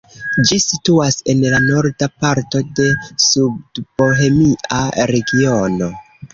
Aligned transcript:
Ĝi 0.51 0.55
situas 0.61 1.17
en 1.33 1.43
la 1.51 1.59
norda 1.65 2.07
parto 2.25 2.63
de 2.81 2.89
Sudbohemia 3.27 4.83
regiono. 5.15 5.95